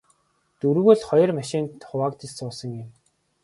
[0.61, 2.89] Дөрвүүл хоёр машинд хуваагдаж суусан юм.